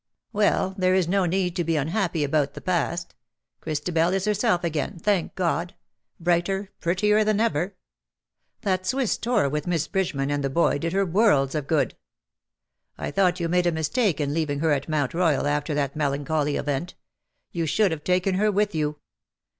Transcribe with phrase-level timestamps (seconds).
[0.33, 3.13] ''"Wellj there is no need to be unhappy about the past.
[3.59, 5.75] Christabel is herself again^ thank God—
[6.19, 7.75] brighter, prettier than ever.
[8.61, 11.95] That Swiss tour with Miss Bridgeman and the boy did her worlds of good.
[12.97, 16.55] I thought you made a mistake in leaving her at Mount Boyal after that melancholy
[16.55, 16.95] event.
[17.51, 18.97] You should have taken her with you."